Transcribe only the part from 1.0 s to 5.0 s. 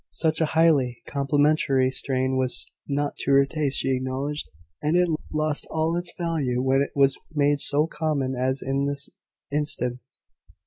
complimentary strain was not to her taste, she acknowledged; and